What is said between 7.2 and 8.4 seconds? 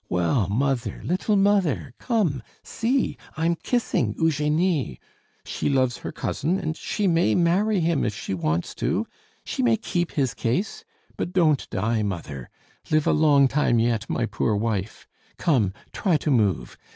marry him if she